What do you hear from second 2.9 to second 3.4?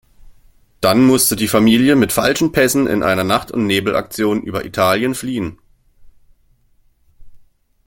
einer